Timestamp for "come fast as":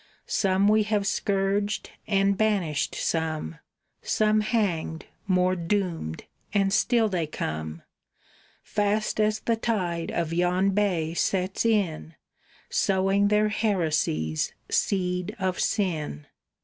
7.27-9.41